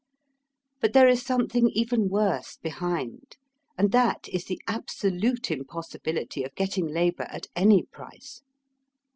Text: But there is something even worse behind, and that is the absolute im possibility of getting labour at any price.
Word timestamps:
But 0.79 0.93
there 0.93 1.07
is 1.07 1.21
something 1.23 1.69
even 1.73 2.09
worse 2.09 2.57
behind, 2.57 3.37
and 3.77 3.91
that 3.91 4.27
is 4.29 4.45
the 4.45 4.59
absolute 4.65 5.51
im 5.51 5.63
possibility 5.63 6.41
of 6.43 6.55
getting 6.55 6.87
labour 6.87 7.27
at 7.29 7.45
any 7.55 7.83
price. 7.83 8.41